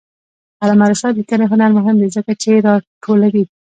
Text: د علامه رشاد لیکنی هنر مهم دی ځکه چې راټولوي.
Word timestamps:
د 0.57 0.59
علامه 0.61 0.85
رشاد 0.91 1.13
لیکنی 1.19 1.45
هنر 1.51 1.69
مهم 1.77 1.95
دی 2.01 2.09
ځکه 2.17 2.31
چې 2.41 2.51
راټولوي. 2.67 3.43